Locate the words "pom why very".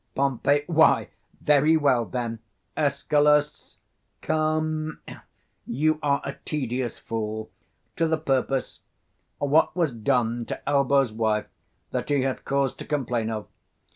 0.15-1.77